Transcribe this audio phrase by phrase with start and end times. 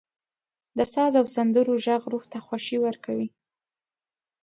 [0.77, 3.27] •د ساز او سندرو ږغ روح ته خوښي ورکوي.